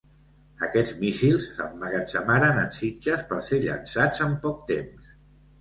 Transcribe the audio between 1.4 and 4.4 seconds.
s'emmagatzemaren en sitges per ser llançats en